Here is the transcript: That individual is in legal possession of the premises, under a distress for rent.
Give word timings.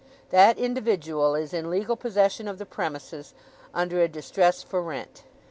That 0.31 0.57
individual 0.57 1.35
is 1.35 1.53
in 1.53 1.69
legal 1.69 1.95
possession 1.95 2.47
of 2.47 2.57
the 2.57 2.65
premises, 2.65 3.35
under 3.71 4.01
a 4.01 4.07
distress 4.07 4.63
for 4.63 4.81
rent. 4.81 5.25